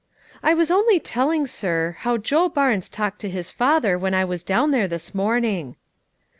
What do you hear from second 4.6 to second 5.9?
there this morning."